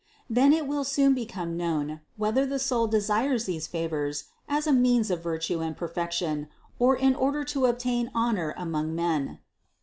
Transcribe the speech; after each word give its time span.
Then 0.27 0.51
it 0.51 0.65
will 0.65 0.83
soon 0.83 1.13
become 1.13 1.55
known, 1.55 2.01
whether 2.17 2.43
the 2.43 2.57
soul 2.57 2.87
desires 2.87 3.45
these 3.45 3.67
favors 3.67 4.23
as 4.49 4.65
a 4.65 4.73
means 4.73 5.11
of 5.11 5.21
vir 5.21 5.37
tue 5.37 5.61
and 5.61 5.77
perfection 5.77 6.47
or 6.79 6.95
in 6.97 7.13
order 7.13 7.43
to 7.43 7.67
obtain 7.67 8.09
honor 8.15 8.55
among 8.57 8.95
men. 8.95 9.41